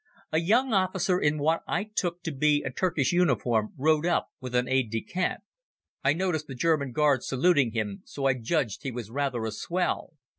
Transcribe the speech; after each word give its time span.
A 0.31 0.39
young 0.39 0.73
officer 0.73 1.19
in 1.19 1.37
what 1.37 1.61
I 1.67 1.83
took 1.83 2.23
to 2.23 2.31
be 2.31 2.63
a 2.63 2.71
Turkish 2.71 3.13
uniform 3.13 3.75
rode 3.77 4.07
up 4.07 4.29
with 4.39 4.55
an 4.55 4.67
aide 4.67 4.89
de 4.89 4.99
camp. 5.03 5.43
I 6.03 6.13
noticed 6.13 6.47
the 6.47 6.55
German 6.55 6.91
guards 6.91 7.27
saluting 7.27 7.73
him, 7.73 8.01
so 8.03 8.25
I 8.25 8.33
judged 8.33 8.81
he 8.81 8.89
was 8.89 9.11
rather 9.11 9.45
a 9.45 9.51
swell. 9.51 10.13